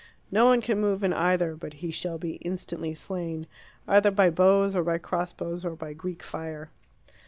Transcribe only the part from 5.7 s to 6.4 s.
by Greek